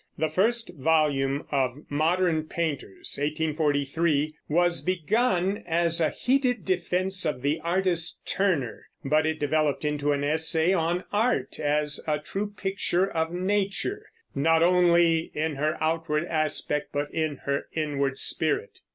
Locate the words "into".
9.85-10.11